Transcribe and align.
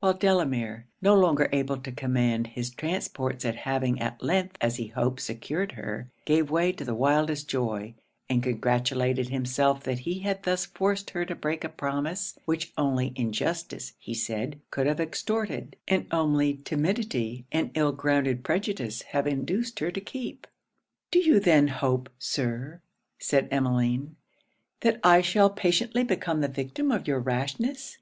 While 0.00 0.14
Delamere, 0.14 0.86
no 1.00 1.14
longer 1.14 1.48
able 1.52 1.76
to 1.76 1.92
command 1.92 2.48
his 2.48 2.68
transports 2.70 3.44
at 3.44 3.54
having 3.54 4.00
at 4.00 4.20
length 4.20 4.56
as 4.60 4.74
he 4.74 4.88
hoped 4.88 5.20
secured 5.20 5.70
her, 5.78 6.10
gave 6.24 6.50
way 6.50 6.72
to 6.72 6.84
the 6.84 6.96
wildest 6.96 7.48
joy, 7.48 7.94
and 8.28 8.42
congratulated 8.42 9.28
himself 9.28 9.84
that 9.84 10.00
he 10.00 10.18
had 10.18 10.42
thus 10.42 10.66
forced 10.66 11.10
her 11.10 11.24
to 11.26 11.34
break 11.36 11.62
a 11.62 11.68
promise 11.68 12.36
which 12.44 12.72
only 12.76 13.12
injustice 13.14 13.92
he 14.00 14.14
said 14.14 14.58
could 14.72 14.88
have 14.88 14.98
extorted, 14.98 15.76
and 15.86 16.06
only 16.10 16.54
timidity 16.54 17.44
and 17.52 17.70
ill 17.74 17.92
grounded 17.92 18.42
prejudice 18.42 19.02
have 19.02 19.28
induced 19.28 19.78
her 19.78 19.92
to 19.92 20.00
keep. 20.00 20.48
'Do 21.12 21.20
you 21.20 21.38
then 21.38 21.68
hope, 21.68 22.10
Sir,' 22.18 22.80
said 23.20 23.46
Emmeline, 23.52 24.16
'that 24.80 24.98
I 25.04 25.20
shall 25.20 25.50
patiently 25.50 26.02
become 26.02 26.40
the 26.40 26.48
victim 26.48 26.90
of 26.90 27.06
your 27.06 27.20
rashness? 27.20 27.96